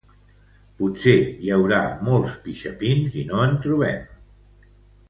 [0.79, 1.13] Potser
[1.43, 4.15] hi haurà molts pixapins i no en trobem